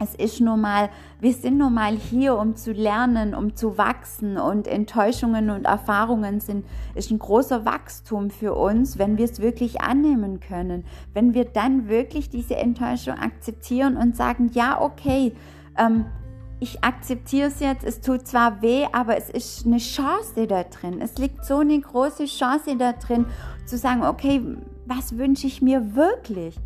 es 0.00 0.14
ist 0.14 0.40
nun 0.40 0.60
mal, 0.60 0.90
wir 1.20 1.32
sind 1.32 1.58
nun 1.58 1.74
mal 1.74 1.96
hier, 1.96 2.38
um 2.38 2.54
zu 2.54 2.72
lernen, 2.72 3.34
um 3.34 3.56
zu 3.56 3.78
wachsen 3.78 4.38
und 4.38 4.68
Enttäuschungen 4.68 5.50
und 5.50 5.64
Erfahrungen 5.64 6.40
sind, 6.40 6.64
ist 6.94 7.10
ein 7.10 7.18
großer 7.18 7.64
Wachstum 7.64 8.30
für 8.30 8.54
uns, 8.54 8.98
wenn 8.98 9.18
wir 9.18 9.24
es 9.24 9.40
wirklich 9.40 9.80
annehmen 9.80 10.38
können. 10.38 10.84
Wenn 11.14 11.34
wir 11.34 11.46
dann 11.46 11.88
wirklich 11.88 12.30
diese 12.30 12.56
Enttäuschung 12.56 13.14
akzeptieren 13.14 13.96
und 13.96 14.16
sagen, 14.16 14.50
ja, 14.52 14.80
okay, 14.80 15.32
ähm, 15.76 16.04
ich 16.60 16.82
akzeptiere 16.84 17.48
es 17.48 17.60
jetzt, 17.60 17.84
es 17.84 18.00
tut 18.00 18.26
zwar 18.26 18.62
weh, 18.62 18.86
aber 18.92 19.16
es 19.16 19.30
ist 19.30 19.66
eine 19.66 19.78
Chance 19.78 20.46
da 20.46 20.64
drin. 20.64 21.00
Es 21.00 21.16
liegt 21.18 21.44
so 21.44 21.58
eine 21.58 21.80
große 21.80 22.26
Chance 22.26 22.76
da 22.76 22.92
drin, 22.92 23.26
zu 23.64 23.76
sagen, 23.76 24.04
okay, 24.04 24.42
was 24.86 25.18
wünsche 25.18 25.46
ich 25.46 25.60
mir 25.60 25.94
wirklich? 25.94 26.56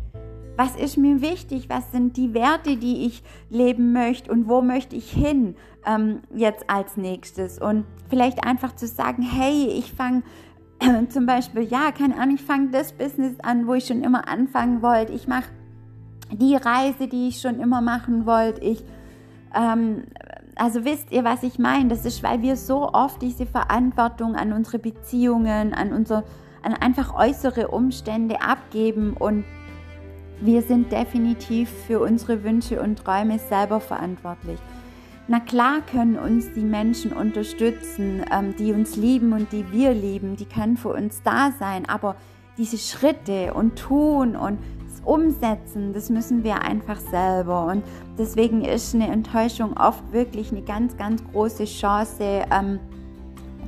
Was 0.55 0.75
ist 0.75 0.97
mir 0.97 1.21
wichtig? 1.21 1.67
Was 1.69 1.91
sind 1.91 2.15
die 2.15 2.33
Werte, 2.33 2.77
die 2.77 3.05
ich 3.05 3.23
leben 3.49 3.91
möchte? 3.91 4.31
Und 4.31 4.47
wo 4.47 4.61
möchte 4.61 4.95
ich 4.95 5.11
hin 5.11 5.55
ähm, 5.85 6.21
jetzt 6.33 6.69
als 6.69 6.95
nächstes? 6.95 7.59
Und 7.59 7.85
vielleicht 8.09 8.45
einfach 8.45 8.75
zu 8.75 8.87
sagen, 8.87 9.23
hey, 9.23 9.65
ich 9.67 9.91
fange 9.93 10.21
äh, 10.79 11.07
zum 11.07 11.25
Beispiel, 11.25 11.63
ja, 11.63 11.91
keine 11.91 12.17
Ahnung, 12.19 12.35
ich 12.35 12.43
fange 12.43 12.69
das 12.69 12.93
Business 12.93 13.39
an, 13.41 13.65
wo 13.65 13.73
ich 13.73 13.85
schon 13.85 14.03
immer 14.03 14.27
anfangen 14.27 14.83
wollte. 14.83 15.13
Ich 15.13 15.27
mache 15.27 15.49
die 16.31 16.55
Reise, 16.55 17.07
die 17.07 17.29
ich 17.29 17.41
schon 17.41 17.59
immer 17.59 17.81
machen 17.81 18.27
wollte. 18.27 18.61
Ich, 18.61 18.83
ähm, 19.55 20.03
also 20.55 20.85
wisst 20.85 21.11
ihr, 21.11 21.23
was 21.23 21.41
ich 21.41 21.57
meine? 21.57 21.89
Das 21.89 22.05
ist, 22.05 22.21
weil 22.21 22.43
wir 22.43 22.57
so 22.57 22.91
oft 22.93 23.23
diese 23.23 23.47
Verantwortung 23.47 24.35
an 24.35 24.53
unsere 24.53 24.77
Beziehungen, 24.77 25.73
an 25.73 25.93
unsere, 25.93 26.23
an 26.61 26.73
einfach 26.73 27.15
äußere 27.15 27.69
Umstände 27.69 28.41
abgeben 28.41 29.15
und 29.17 29.45
wir 30.41 30.61
sind 30.61 30.91
definitiv 30.91 31.69
für 31.87 31.99
unsere 31.99 32.43
Wünsche 32.43 32.81
und 32.81 32.99
Träume 32.99 33.39
selber 33.39 33.79
verantwortlich. 33.79 34.59
Na 35.27 35.39
klar 35.39 35.79
können 35.89 36.17
uns 36.17 36.51
die 36.53 36.65
Menschen 36.65 37.13
unterstützen, 37.13 38.25
ähm, 38.31 38.55
die 38.57 38.73
uns 38.73 38.97
lieben 38.97 39.31
und 39.31 39.51
die 39.53 39.71
wir 39.71 39.93
lieben, 39.93 40.35
die 40.35 40.45
können 40.45 40.75
für 40.75 40.89
uns 40.89 41.21
da 41.23 41.51
sein, 41.57 41.87
aber 41.87 42.17
diese 42.57 42.77
Schritte 42.77 43.53
und 43.53 43.77
tun 43.77 44.35
und 44.35 44.59
das 44.85 45.01
Umsetzen, 45.05 45.93
das 45.93 46.09
müssen 46.09 46.43
wir 46.43 46.61
einfach 46.61 46.99
selber. 46.99 47.65
Und 47.67 47.83
deswegen 48.17 48.63
ist 48.63 48.93
eine 48.93 49.07
Enttäuschung 49.07 49.77
oft 49.77 50.03
wirklich 50.11 50.51
eine 50.51 50.61
ganz, 50.61 50.97
ganz 50.97 51.23
große 51.31 51.65
Chance 51.65 52.43
ähm, 52.51 52.79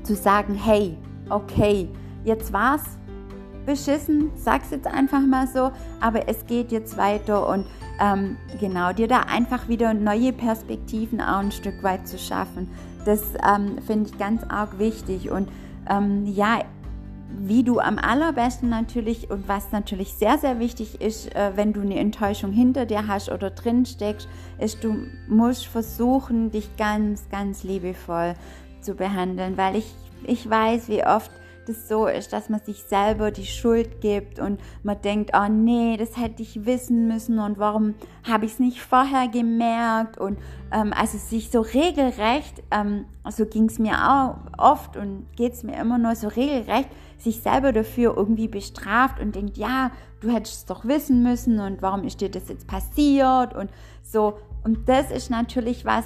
zu 0.04 0.14
sagen, 0.14 0.56
hey, 0.56 0.98
okay, 1.30 1.90
jetzt 2.26 2.52
war's, 2.52 2.84
beschissen, 3.66 4.32
sag's 4.36 4.72
jetzt 4.72 4.88
einfach 4.88 5.22
mal 5.22 5.48
so, 5.48 5.72
aber 6.00 6.28
es 6.28 6.46
geht 6.46 6.72
jetzt 6.72 6.98
weiter 6.98 7.48
und 7.48 7.66
ähm, 8.00 8.38
genau, 8.60 8.94
dir 8.94 9.08
da 9.08 9.22
einfach 9.22 9.68
wieder 9.68 9.94
neue 9.94 10.34
Perspektiven 10.34 11.22
auch 11.22 11.40
ein 11.40 11.52
Stück 11.52 11.82
weit 11.84 12.08
zu 12.08 12.18
schaffen. 12.18 12.70
Das 13.06 13.22
ähm, 13.48 13.78
finde 13.86 14.10
ich 14.10 14.18
ganz 14.18 14.44
arg 14.48 14.80
wichtig 14.80 15.30
und 15.30 15.50
ähm, 15.90 16.26
ja, 16.26 16.60
wie 17.38 17.64
du 17.64 17.80
am 17.80 17.98
allerbesten 17.98 18.70
natürlich 18.70 19.30
und 19.30 19.48
was 19.48 19.72
natürlich 19.72 20.14
sehr, 20.14 20.38
sehr 20.38 20.60
wichtig 20.60 21.02
ist, 21.02 21.34
äh, 21.36 21.52
wenn 21.56 21.74
du 21.74 21.82
eine 21.82 21.98
Enttäuschung 22.00 22.52
hinter 22.52 22.86
dir 22.86 23.08
hast 23.08 23.30
oder 23.30 23.50
drin 23.50 23.86
steckst, 23.86 24.28
ist, 24.60 24.84
du 24.84 24.96
musst 25.28 25.68
versuchen, 25.68 26.52
dich 26.52 26.76
ganz, 26.78 27.28
ganz 27.30 27.64
liebevoll 27.64 28.36
zu 28.82 28.96
behandeln, 28.96 29.58
weil 29.58 29.76
ich, 29.76 29.94
ich 30.26 30.50
weiß, 30.50 30.88
wie 30.90 31.06
oft 31.06 31.32
das 31.66 31.88
so 31.88 32.08
ist, 32.08 32.34
dass 32.34 32.50
man 32.50 32.60
sich 32.62 32.84
selber 32.84 33.32
die 33.32 33.46
Schuld 33.46 34.02
gibt 34.02 34.40
und 34.40 34.60
man 34.84 35.02
denkt, 35.02 35.32
oh 35.34 35.48
nee, 35.50 35.98
das 35.98 36.18
hätte 36.18 36.42
ich 36.42 36.66
wissen 36.66 37.08
müssen 37.08 37.40
und 37.40 37.58
warum 37.58 37.96
habe 38.24 38.46
ich 38.46 38.54
es 38.54 38.60
nicht 38.60 38.82
vorher 38.82 39.28
gemerkt 39.28 40.18
und 40.18 40.38
ähm, 40.72 40.94
also 40.94 41.18
sich 41.18 41.50
so 41.52 41.62
regelrecht, 41.62 42.64
ähm, 42.72 43.06
so 43.30 43.46
ging 43.46 43.66
es 43.66 43.80
mir 43.80 43.94
auch 43.94 44.36
oft 44.58 44.98
und 44.98 45.26
geht 45.36 45.54
es 45.54 45.64
mir 45.64 45.80
immer 45.80 45.98
nur 45.98 46.16
so 46.16 46.28
regelrecht, 46.28 46.90
sich 47.18 47.42
selber 47.42 47.72
dafür 47.72 48.16
irgendwie 48.16 48.48
bestraft 48.48 49.20
und 49.20 49.36
denkt, 49.36 49.58
ja, 49.58 49.92
du 50.22 50.32
hättest 50.32 50.56
es 50.56 50.66
doch 50.66 50.86
wissen 50.86 51.24
müssen 51.24 51.60
und 51.60 51.82
warum 51.82 52.04
ist 52.04 52.22
dir 52.22 52.30
das 52.30 52.50
jetzt 52.50 52.68
passiert 52.68 53.54
und 53.54 53.70
so. 54.04 54.38
Und 54.64 54.90
das 54.90 55.12
ist 55.12 55.30
natürlich 55.30 55.86
was, 55.86 56.06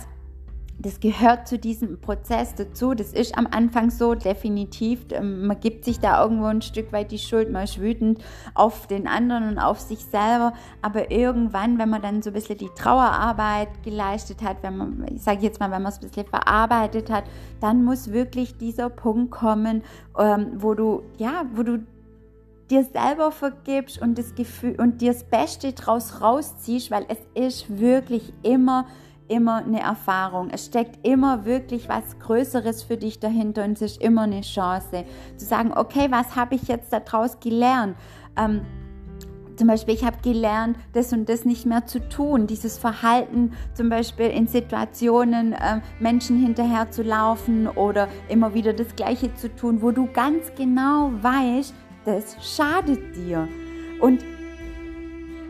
das 0.82 1.02
gehört 1.02 1.48
zu 1.48 1.60
diesem 1.60 2.00
Prozess 2.00 2.56
dazu. 2.56 2.94
Das 2.94 3.12
ist 3.12 3.38
am 3.38 3.48
Anfang 3.52 3.90
so, 3.90 4.16
definitiv. 4.16 5.02
Ähm, 5.12 5.46
man 5.46 5.60
gibt 5.60 5.84
sich 5.84 6.00
da 6.00 6.24
irgendwo 6.24 6.46
ein 6.46 6.62
Stück 6.62 6.94
weit 6.94 7.12
die 7.12 7.20
Schuld, 7.20 7.52
man 7.52 7.66
ist 7.66 7.82
wütend 7.82 8.24
auf 8.54 8.88
den 8.88 9.06
anderen 9.06 9.50
und 9.50 9.60
auf 9.60 9.82
sich 9.82 10.06
selber. 10.06 10.54
Aber 10.82 11.12
irgendwann, 11.12 11.78
wenn 11.80 11.90
man 11.90 12.02
dann 12.02 12.22
so 12.22 12.30
ein 12.30 12.34
bisschen 12.34 12.58
die 12.58 12.70
Trauerarbeit 12.76 13.84
geleistet 13.84 14.42
hat, 14.42 14.64
wenn 14.64 14.78
man, 14.78 15.06
ich 15.14 15.22
sage 15.22 15.42
jetzt 15.42 15.60
mal, 15.60 15.70
wenn 15.70 15.82
man 15.82 15.92
es 15.92 16.00
ein 16.00 16.08
bisschen 16.08 16.28
verarbeitet 16.28 17.10
hat, 17.12 17.26
dann 17.60 17.84
muss 17.84 18.14
wirklich 18.14 18.58
dieser 18.58 18.90
Punkt 18.90 19.32
kommen, 19.32 19.84
ähm, 20.18 20.54
wo 20.56 20.76
du, 20.76 21.04
ja, 21.18 21.44
wo 21.54 21.64
du 21.64 21.84
dir 22.70 22.86
selber 22.86 23.32
vergibst 23.32 24.02
und 24.02 24.18
das 24.18 24.34
Gefühl 24.34 24.80
und 24.80 25.02
dir 25.02 25.12
das 25.12 25.26
Beste 25.26 25.74
draus 25.74 26.22
rausziehst, 26.22 26.90
weil 26.90 27.06
es 27.10 27.18
ist 27.34 27.80
wirklich 27.80 28.32
immer 28.44 28.86
immer 29.30 29.64
eine 29.64 29.80
Erfahrung. 29.82 30.50
Es 30.52 30.66
steckt 30.66 31.06
immer 31.08 31.46
wirklich 31.46 31.88
was 31.88 32.20
Größeres 32.20 32.84
für 32.84 32.98
dich 32.98 33.20
dahinter 33.20 33.64
und 33.64 33.74
es 33.74 33.94
ist 33.94 34.02
immer 34.02 34.24
eine 34.24 34.42
Chance 34.42 35.06
zu 35.38 35.46
sagen, 35.46 35.72
okay, 35.76 36.08
was 36.10 36.36
habe 36.36 36.56
ich 36.56 36.64
jetzt 36.64 36.92
daraus 36.92 37.40
gelernt? 37.40 37.96
Ähm, 38.38 38.62
zum 39.60 39.68
Beispiel, 39.68 39.94
ich 39.94 40.06
habe 40.06 40.16
gelernt, 40.24 40.78
das 40.94 41.12
und 41.12 41.28
das 41.28 41.44
nicht 41.44 41.66
mehr 41.66 41.86
zu 41.86 42.00
tun. 42.08 42.48
Dieses 42.48 42.78
Verhalten, 42.78 43.52
zum 43.74 43.90
Beispiel 43.90 44.28
in 44.28 44.48
Situationen, 44.48 45.52
äh, 45.52 45.82
Menschen 46.00 46.38
hinterher 46.40 46.92
zu 46.92 47.04
laufen 47.04 47.68
oder 47.68 48.08
immer 48.30 48.54
wieder 48.54 48.72
das 48.72 48.96
Gleiche 48.96 49.36
zu 49.36 49.54
tun, 49.54 49.82
wo 49.82 49.92
du 49.92 50.08
ganz 50.14 50.54
genau 50.56 51.12
weißt, 51.22 51.74
das 52.06 52.38
schadet 52.42 53.18
dir. 53.18 53.50
Und 54.00 54.24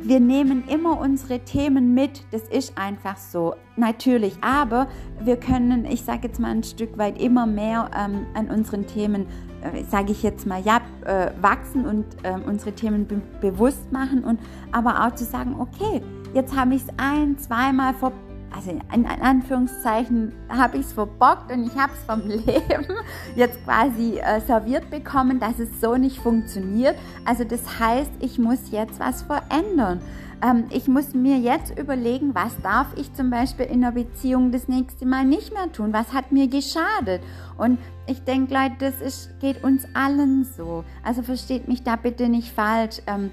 wir 0.01 0.20
nehmen 0.20 0.63
immer 0.68 1.00
unsere 1.00 1.39
Themen 1.39 1.94
mit, 1.94 2.24
das 2.32 2.44
ist 2.44 2.77
einfach 2.77 3.18
so, 3.18 3.56
natürlich, 3.75 4.38
aber 4.41 4.88
wir 5.22 5.38
können, 5.38 5.86
ich 5.86 6.03
sage 6.03 6.27
jetzt 6.27 6.39
mal 6.39 6.51
ein 6.51 6.63
Stück 6.63 6.98
weit 6.98 7.22
immer 7.22 7.46
mehr 7.46 7.89
ähm, 7.98 8.25
an 8.34 8.50
unseren 8.50 8.88
Themen, 8.88 9.27
äh, 9.62 9.84
sage 9.84 10.12
ich 10.12 10.24
jetzt 10.24 10.46
mal, 10.48 10.62
ja, 10.62 10.82
äh, 11.06 11.32
wachsen 11.41 11.86
und 11.86 12.06
äh, 12.24 12.36
unsere 12.46 12.74
Themen 12.74 13.08
be 13.08 13.22
bewusst 13.41 13.91
machen 13.91 14.24
und 14.24 14.39
aber 14.72 15.06
auch 15.06 15.15
zu 15.15 15.25
sagen, 15.25 15.56
okay, 15.60 16.01
jetzt 16.34 16.56
habe 16.56 16.75
ich 16.75 16.84
es 16.84 16.89
ein, 16.98 17.38
zweimal 17.38 17.94
vor 17.94 18.13
also 18.56 18.72
in, 18.72 19.06
Anführungszeichen 19.06 20.34
habe 20.50 20.77
ich 20.77 20.86
es 20.88 20.94
verbockt 20.94 21.51
und 21.51 21.65
ich 21.65 21.75
habe 21.77 21.94
es 21.94 22.03
vom 22.03 22.27
Leben 22.27 22.88
jetzt 23.36 23.63
quasi 23.63 24.20
äh, 24.20 24.41
serviert 24.41 24.89
bekommen, 24.89 25.39
dass 25.39 25.60
es 25.60 25.82
so 25.82 25.96
nicht 25.96 26.18
funktioniert. 26.18 26.96
Also 27.25 27.44
das 27.44 27.79
heißt, 27.79 28.12
ich 28.20 28.39
muss 28.39 28.72
jetzt 28.72 29.00
was 29.00 29.22
verändern. 29.22 30.01
Ähm, 30.41 30.65
ich 30.70 30.88
muss 30.88 31.13
mir 31.13 31.38
jetzt 31.38 31.77
überlegen, 31.77 32.34
was 32.34 32.51
darf 32.62 32.88
ich 32.96 33.13
zum 33.13 33.29
Beispiel 33.29 33.65
in 33.65 33.84
einer 33.84 33.91
Beziehung 33.91 34.51
das 34.51 34.68
nächste 34.68 35.06
Mal 35.06 35.25
nicht 35.25 35.53
mehr 35.53 35.72
tun? 35.72 35.94
Was 35.94 36.13
hat 36.13 36.32
mir 36.32 36.48
geschadet? 36.48 37.22
Und 37.58 37.77
ich 38.08 38.24
denke, 38.24 38.53
Leute, 38.53 38.75
das 38.79 39.01
ist, 39.01 39.39
geht 39.39 39.63
uns 39.63 39.86
allen 39.94 40.46
so. 40.46 40.84
Also 41.03 41.24
versteht 41.24 41.68
mich 41.68 41.84
da 41.84 41.96
bitte 41.96 42.29
nicht 42.29 42.51
falsch. 42.51 43.01
Ähm, 43.08 43.32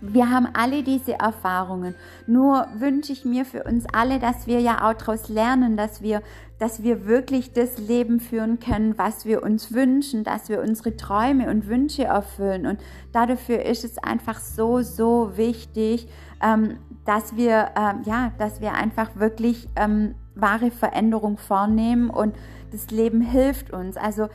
wir 0.00 0.30
haben 0.30 0.48
alle 0.52 0.82
diese 0.82 1.18
Erfahrungen. 1.18 1.94
Nur 2.26 2.66
wünsche 2.74 3.12
ich 3.12 3.24
mir 3.24 3.44
für 3.44 3.64
uns 3.64 3.84
alle, 3.92 4.18
dass 4.18 4.46
wir 4.46 4.60
ja 4.60 4.88
auch 4.88 4.94
daraus 4.94 5.28
lernen, 5.28 5.76
dass 5.76 6.02
wir, 6.02 6.22
dass 6.58 6.82
wir 6.82 7.06
wirklich 7.06 7.52
das 7.52 7.78
Leben 7.78 8.20
führen 8.20 8.60
können, 8.60 8.96
was 8.96 9.24
wir 9.24 9.42
uns 9.42 9.72
wünschen, 9.72 10.24
dass 10.24 10.48
wir 10.48 10.60
unsere 10.60 10.96
Träume 10.96 11.50
und 11.50 11.66
Wünsche 11.66 12.04
erfüllen. 12.04 12.66
Und 12.66 12.80
dafür 13.12 13.64
ist 13.64 13.84
es 13.84 13.98
einfach 13.98 14.40
so, 14.40 14.82
so 14.82 15.36
wichtig, 15.36 16.08
ähm, 16.42 16.78
dass 17.04 17.36
wir, 17.36 17.70
ähm, 17.76 18.02
ja, 18.04 18.32
dass 18.38 18.60
wir 18.60 18.72
einfach 18.72 19.16
wirklich 19.16 19.68
ähm, 19.76 20.14
wahre 20.34 20.70
Veränderung 20.70 21.36
vornehmen 21.36 22.10
und 22.10 22.34
das 22.72 22.90
Leben 22.90 23.20
hilft 23.20 23.72
uns. 23.72 23.96
Also 23.96 24.28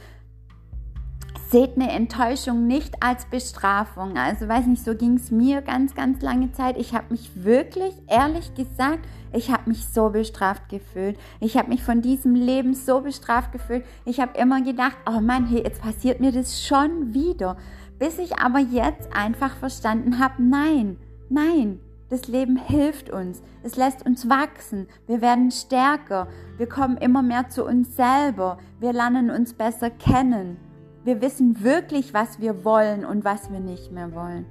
seht 1.49 1.75
eine 1.75 1.91
Enttäuschung 1.91 2.65
nicht 2.67 3.03
als 3.03 3.25
Bestrafung. 3.25 4.17
Also 4.17 4.47
weiß 4.47 4.65
nicht, 4.65 4.83
so 4.83 4.95
ging 4.95 5.15
es 5.15 5.31
mir 5.31 5.61
ganz, 5.61 5.93
ganz 5.93 6.21
lange 6.21 6.51
Zeit. 6.51 6.77
Ich 6.77 6.93
habe 6.93 7.05
mich 7.09 7.43
wirklich, 7.43 7.93
ehrlich 8.07 8.53
gesagt, 8.55 8.99
ich 9.31 9.51
habe 9.51 9.69
mich 9.69 9.85
so 9.85 10.09
bestraft 10.09 10.69
gefühlt. 10.69 11.17
Ich 11.39 11.57
habe 11.57 11.69
mich 11.69 11.83
von 11.83 12.01
diesem 12.01 12.35
Leben 12.35 12.73
so 12.73 13.01
bestraft 13.01 13.51
gefühlt. 13.51 13.85
Ich 14.05 14.19
habe 14.19 14.37
immer 14.37 14.61
gedacht, 14.61 14.97
oh 15.07 15.19
Mann, 15.19 15.45
hey, 15.45 15.63
jetzt 15.63 15.81
passiert 15.81 16.19
mir 16.19 16.31
das 16.31 16.65
schon 16.65 17.13
wieder. 17.13 17.57
Bis 17.99 18.17
ich 18.17 18.37
aber 18.39 18.59
jetzt 18.59 19.15
einfach 19.15 19.55
verstanden 19.55 20.19
habe, 20.19 20.41
nein, 20.41 20.97
nein, 21.29 21.79
das 22.09 22.27
Leben 22.27 22.57
hilft 22.57 23.09
uns. 23.09 23.41
Es 23.63 23.75
lässt 23.75 24.05
uns 24.05 24.29
wachsen. 24.29 24.87
Wir 25.07 25.21
werden 25.21 25.51
stärker. 25.51 26.27
Wir 26.57 26.67
kommen 26.67 26.97
immer 26.97 27.21
mehr 27.21 27.49
zu 27.49 27.65
uns 27.65 27.95
selber. 27.95 28.57
Wir 28.79 28.93
lernen 28.93 29.29
uns 29.29 29.53
besser 29.53 29.89
kennen 29.89 30.57
wir 31.05 31.21
wissen 31.21 31.63
wirklich, 31.63 32.13
was 32.13 32.39
wir 32.41 32.65
wollen 32.65 33.05
und 33.05 33.23
was 33.23 33.51
wir 33.51 33.59
nicht 33.59 33.91
mehr 33.91 34.13
wollen. 34.13 34.45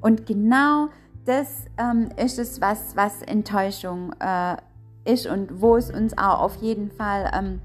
Und 0.00 0.26
genau 0.26 0.88
das 1.24 1.64
ähm, 1.78 2.10
ist 2.16 2.38
es, 2.38 2.60
was, 2.60 2.94
was 2.94 3.22
Enttäuschung 3.22 4.12
äh, 4.20 4.56
ist 5.04 5.26
und 5.26 5.62
wo 5.62 5.76
es 5.76 5.90
uns 5.90 6.16
auch 6.18 6.40
auf 6.40 6.56
jeden 6.56 6.90
Fall 6.90 7.30
ähm, 7.34 7.60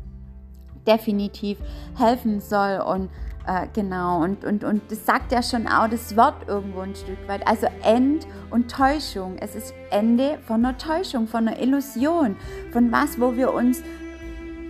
definitiv 0.87 1.57
helfen 1.97 2.39
soll. 2.39 2.79
Und 2.79 3.09
äh, 3.45 3.67
genau, 3.73 4.23
und, 4.23 4.45
und, 4.45 4.63
und 4.63 4.83
das 4.89 5.05
sagt 5.05 5.33
ja 5.33 5.43
schon 5.43 5.67
auch 5.67 5.89
das 5.89 6.15
Wort 6.15 6.47
irgendwo 6.47 6.79
ein 6.79 6.95
Stück 6.95 7.27
weit. 7.27 7.45
Also 7.45 7.67
End 7.83 8.25
und 8.51 8.71
Täuschung. 8.71 9.35
Es 9.39 9.53
ist 9.53 9.73
Ende 9.91 10.39
von 10.47 10.63
einer 10.65 10.77
Täuschung, 10.77 11.27
von 11.27 11.45
einer 11.45 11.61
Illusion, 11.61 12.37
von 12.71 12.89
was, 12.89 13.19
wo 13.19 13.35
wir 13.35 13.53
uns 13.53 13.83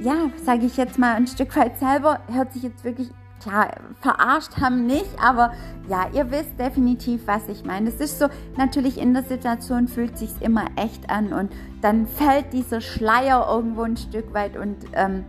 ja, 0.02 0.32
sage 0.44 0.66
ich 0.66 0.78
jetzt 0.78 0.98
mal 0.98 1.16
ein 1.16 1.28
Stück 1.28 1.56
weit 1.58 1.78
selber, 1.78 2.22
hört 2.32 2.54
sich 2.54 2.64
jetzt 2.64 2.84
wirklich 2.84 3.12
klar, 3.40 3.72
verarscht 4.02 4.58
haben 4.60 4.86
nicht, 4.86 5.10
aber 5.22 5.54
ja, 5.88 6.08
ihr 6.14 6.30
wisst 6.32 6.60
definitiv, 6.60 7.26
was 7.26 7.48
ich 7.48 7.64
meine. 7.64 7.90
Es 7.90 7.96
ist 7.96 8.20
so, 8.20 8.28
natürlich 8.58 8.98
in 8.98 9.14
der 9.14 9.24
Situation 9.24 9.88
fühlt 9.88 10.18
sich 10.18 10.30
immer 10.42 10.66
echt 10.76 11.10
an 11.10 11.34
und 11.34 11.52
dann 11.82 12.08
fällt 12.08 12.54
dieser 12.54 12.82
Schleier 12.82 13.48
irgendwo 13.50 13.84
ein 13.84 13.98
Stück 13.98 14.34
weit 14.34 14.58
und 14.58 14.78
ähm, 14.94 15.26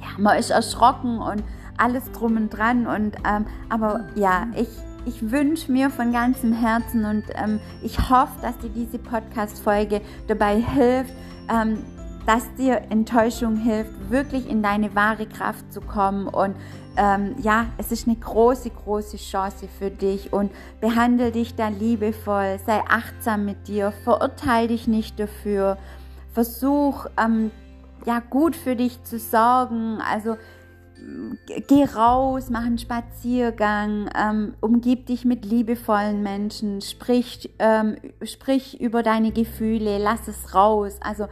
ja, 0.00 0.08
man 0.18 0.38
ist 0.38 0.50
erschrocken 0.50 1.18
und 1.18 1.44
alles 1.76 2.10
drum 2.12 2.36
und 2.36 2.50
dran 2.50 2.86
und 2.86 3.16
ähm, 3.26 3.46
aber 3.68 4.08
ja, 4.14 4.46
ich 4.56 4.68
ich 5.06 5.30
wünsche 5.30 5.72
mir 5.72 5.88
von 5.88 6.12
ganzem 6.12 6.52
Herzen 6.52 7.04
und 7.04 7.24
ähm, 7.34 7.58
ich 7.82 8.10
hoffe, 8.10 8.32
dass 8.42 8.58
dir 8.58 8.68
diese 8.68 8.98
Podcast-Folge 8.98 10.02
dabei 10.26 10.60
hilft, 10.60 11.14
ähm, 11.48 11.78
dass 12.26 12.42
dir 12.54 12.82
Enttäuschung 12.90 13.56
hilft, 13.56 14.10
wirklich 14.10 14.48
in 14.48 14.62
deine 14.62 14.94
wahre 14.94 15.26
Kraft 15.26 15.72
zu 15.72 15.80
kommen. 15.80 16.28
Und 16.28 16.54
ähm, 16.96 17.34
ja, 17.42 17.66
es 17.78 17.92
ist 17.92 18.06
eine 18.06 18.16
große, 18.16 18.70
große 18.70 19.16
Chance 19.16 19.68
für 19.78 19.90
dich 19.90 20.32
und 20.32 20.50
behandle 20.80 21.32
dich 21.32 21.54
da 21.54 21.68
liebevoll, 21.68 22.58
sei 22.66 22.82
achtsam 22.88 23.44
mit 23.44 23.68
dir, 23.68 23.92
verurteile 24.04 24.68
dich 24.68 24.86
nicht 24.86 25.18
dafür, 25.18 25.78
versuch 26.32 27.06
ähm, 27.16 27.50
ja 28.06 28.20
gut 28.20 28.56
für 28.56 28.76
dich 28.76 29.02
zu 29.04 29.18
sorgen, 29.18 29.98
also 30.00 30.36
geh 31.68 31.84
raus, 31.84 32.50
mach 32.50 32.64
einen 32.64 32.78
Spaziergang, 32.78 34.10
ähm, 34.16 34.54
umgib 34.60 35.06
dich 35.06 35.24
mit 35.24 35.44
liebevollen 35.44 36.22
Menschen, 36.22 36.80
sprich, 36.80 37.50
ähm, 37.58 37.96
sprich 38.22 38.80
über 38.80 39.02
deine 39.02 39.32
Gefühle, 39.32 39.98
lass 39.98 40.28
es 40.28 40.54
raus. 40.54 40.98
Also 41.00 41.26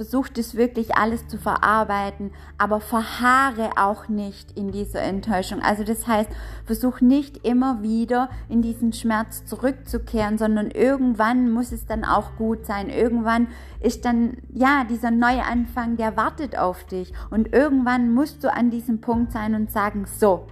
versuch 0.00 0.30
das 0.30 0.54
wirklich 0.54 0.96
alles 0.96 1.28
zu 1.28 1.36
verarbeiten, 1.36 2.30
aber 2.56 2.80
verharre 2.80 3.72
auch 3.76 4.08
nicht 4.08 4.50
in 4.56 4.72
dieser 4.72 5.02
Enttäuschung. 5.02 5.60
Also 5.60 5.84
das 5.84 6.06
heißt, 6.06 6.30
versuch 6.64 7.02
nicht 7.02 7.46
immer 7.46 7.82
wieder 7.82 8.30
in 8.48 8.62
diesen 8.62 8.94
Schmerz 8.94 9.44
zurückzukehren, 9.44 10.38
sondern 10.38 10.70
irgendwann 10.70 11.50
muss 11.50 11.70
es 11.70 11.84
dann 11.84 12.06
auch 12.06 12.36
gut 12.36 12.64
sein. 12.64 12.88
Irgendwann 12.88 13.48
ist 13.80 14.06
dann, 14.06 14.38
ja, 14.54 14.84
dieser 14.88 15.10
Neuanfang, 15.10 15.98
der 15.98 16.16
wartet 16.16 16.56
auf 16.56 16.84
dich. 16.84 17.12
Und 17.28 17.52
irgendwann 17.52 18.14
musst 18.14 18.42
du 18.42 18.50
an 18.50 18.70
diesem 18.70 19.02
Punkt 19.02 19.32
sein 19.32 19.54
und 19.54 19.70
sagen, 19.70 20.06
so, 20.06 20.46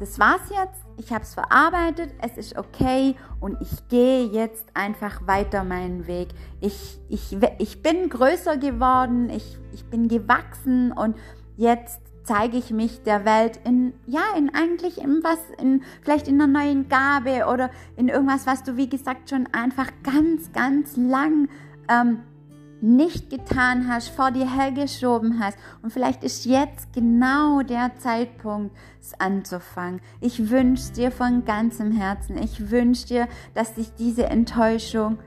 das 0.00 0.18
war's 0.18 0.50
jetzt, 0.50 0.87
ich 0.98 1.12
habe 1.12 1.22
es 1.22 1.34
verarbeitet, 1.34 2.10
es 2.20 2.36
ist 2.36 2.58
okay 2.58 3.14
und 3.40 3.56
ich 3.60 3.88
gehe 3.88 4.26
jetzt 4.26 4.66
einfach 4.74 5.26
weiter 5.26 5.64
meinen 5.64 6.06
Weg. 6.06 6.28
Ich, 6.60 6.98
ich, 7.08 7.36
ich 7.58 7.82
bin 7.82 8.08
größer 8.08 8.56
geworden, 8.56 9.30
ich, 9.30 9.58
ich 9.72 9.84
bin 9.84 10.08
gewachsen 10.08 10.92
und 10.92 11.16
jetzt 11.56 12.00
zeige 12.24 12.58
ich 12.58 12.70
mich 12.70 13.02
der 13.04 13.24
Welt 13.24 13.58
in, 13.64 13.94
ja, 14.06 14.20
in 14.36 14.54
eigentlich 14.54 14.98
in 14.98 15.22
was, 15.22 15.38
in, 15.58 15.82
vielleicht 16.02 16.28
in 16.28 16.40
einer 16.40 16.52
neuen 16.52 16.88
Gabe 16.88 17.46
oder 17.46 17.70
in 17.96 18.08
irgendwas, 18.08 18.46
was 18.46 18.64
du, 18.64 18.76
wie 18.76 18.88
gesagt, 18.88 19.30
schon 19.30 19.46
einfach 19.52 19.90
ganz, 20.02 20.52
ganz 20.52 20.96
lang 20.96 21.48
ähm, 21.88 22.20
nicht 22.80 23.30
getan 23.30 23.88
hast, 23.88 24.08
vor 24.08 24.30
dir 24.30 24.50
hergeschoben 24.50 25.40
hast. 25.40 25.58
Und 25.82 25.92
vielleicht 25.92 26.22
ist 26.22 26.44
jetzt 26.44 26.92
genau 26.92 27.62
der 27.62 27.96
Zeitpunkt, 27.98 28.76
es 29.00 29.18
anzufangen. 29.18 30.00
Ich 30.20 30.50
wünsche 30.50 30.92
dir 30.92 31.10
von 31.10 31.44
ganzem 31.44 31.92
Herzen, 31.92 32.38
ich 32.38 32.70
wünsche 32.70 33.06
dir, 33.06 33.28
dass 33.54 33.74
dich 33.74 33.92
diese 33.94 34.26
Enttäuschung 34.26 35.18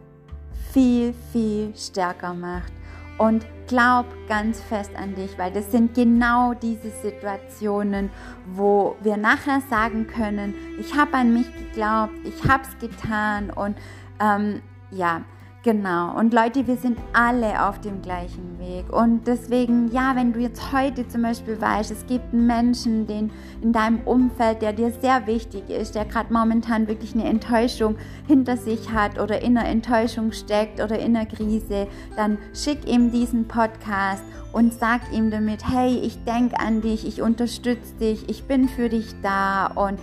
viel, 0.72 1.14
viel 1.32 1.74
stärker 1.76 2.34
macht. 2.34 2.72
Und 3.18 3.46
glaub 3.68 4.06
ganz 4.28 4.60
fest 4.60 4.92
an 4.96 5.14
dich, 5.14 5.38
weil 5.38 5.52
das 5.52 5.72
sind 5.72 5.94
genau 5.94 6.54
diese 6.56 6.90
Situationen, 6.90 8.10
wo 8.48 8.96
wir 9.02 9.16
nachher 9.16 9.62
sagen 9.70 10.08
können, 10.08 10.56
ich 10.80 10.96
habe 10.96 11.14
an 11.18 11.34
mich 11.34 11.46
geglaubt, 11.56 12.14
ich 12.24 12.50
habe 12.50 12.64
es 12.64 12.80
getan 12.80 13.52
und 13.52 13.78
ähm, 14.20 14.62
ja, 14.90 15.22
Genau. 15.64 16.18
Und 16.18 16.34
Leute, 16.34 16.66
wir 16.66 16.76
sind 16.76 16.98
alle 17.14 17.68
auf 17.68 17.80
dem 17.82 18.02
gleichen 18.02 18.58
Weg. 18.58 18.92
Und 18.92 19.28
deswegen, 19.28 19.92
ja, 19.92 20.16
wenn 20.16 20.34
du 20.34 20.40
jetzt 20.40 20.72
heute 20.74 21.08
zum 21.08 21.22
Beispiel 21.22 21.62
weißt, 21.62 21.92
es 21.92 22.08
gibt 22.08 22.34
einen 22.34 22.48
Menschen 22.48 23.06
den, 23.06 23.32
in 23.62 23.72
deinem 23.72 24.00
Umfeld, 24.06 24.64
der 24.64 24.74
dir 24.74 24.90
sehr 24.90 25.28
wichtig 25.28 25.70
ist, 25.70 25.94
der 25.94 26.06
gerade 26.06 26.34
momentan 26.34 26.88
wirklich 26.88 27.14
eine 27.14 27.26
Enttäuschung 27.26 27.96
hinter 28.28 28.58
sich 28.58 28.92
hat 28.92 29.20
oder 29.20 29.44
in 29.44 29.56
einer 29.56 29.70
Enttäuschung 29.70 30.32
steckt 30.32 30.82
oder 30.82 30.98
in 30.98 31.16
einer 31.16 31.28
Krise, 31.28 31.88
dann 32.16 32.40
schick 32.56 32.88
ihm 32.88 33.12
diesen 33.12 33.48
Podcast 33.48 34.24
und 34.54 34.74
sag 34.74 35.02
ihm 35.14 35.30
damit, 35.30 35.70
hey, 35.70 35.96
ich 35.96 36.24
denke 36.24 36.60
an 36.60 36.82
dich, 36.82 37.08
ich 37.08 37.22
unterstütze 37.22 37.94
dich, 38.00 38.28
ich 38.30 38.46
bin 38.46 38.68
für 38.68 38.90
dich 38.90 39.14
da 39.22 39.68
und 39.68 40.00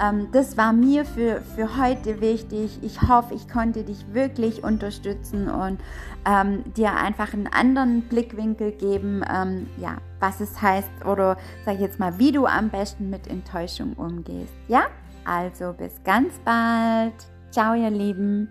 ähm, 0.00 0.28
das 0.32 0.56
war 0.56 0.72
mir 0.72 1.04
für, 1.04 1.40
für 1.54 1.76
heute 1.76 2.20
wichtig. 2.20 2.78
Ich 2.82 3.02
hoffe, 3.02 3.34
ich 3.34 3.48
konnte 3.48 3.84
dich 3.84 4.12
wirklich 4.12 4.64
unterstützen 4.64 5.48
und 5.48 5.80
ähm, 6.26 6.64
dir 6.74 6.94
einfach 6.94 7.32
einen 7.32 7.46
anderen 7.46 8.02
Blickwinkel 8.02 8.72
geben, 8.72 9.22
ähm, 9.30 9.68
ja, 9.78 9.98
was 10.18 10.40
es 10.40 10.60
heißt 10.60 11.04
oder 11.06 11.36
sag 11.64 11.74
ich 11.74 11.80
jetzt 11.80 11.98
mal, 11.98 12.18
wie 12.18 12.32
du 12.32 12.46
am 12.46 12.68
besten 12.68 13.10
mit 13.10 13.26
Enttäuschung 13.26 13.94
umgehst. 13.94 14.54
Ja, 14.68 14.82
also 15.24 15.72
bis 15.72 16.02
ganz 16.04 16.34
bald. 16.44 17.14
Ciao, 17.50 17.74
ihr 17.74 17.90
Lieben. 17.90 18.48